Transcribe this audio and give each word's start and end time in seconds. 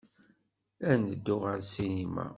Ad 0.91 0.97
neddu 1.01 1.35
ɣer 1.45 1.57
ssinima. 1.65 2.25